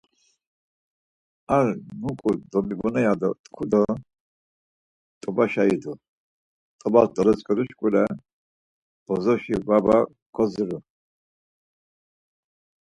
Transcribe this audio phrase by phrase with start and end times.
[1.55, 1.67] Ar
[2.01, 3.13] nuǩu dobibona ya
[3.43, 3.81] tku do
[5.21, 5.91] t̆obaşa idu,
[6.79, 8.03] t̆obas dolotzǩedu şkule
[9.05, 9.97] bozoşi vava
[10.35, 10.77] kadziru.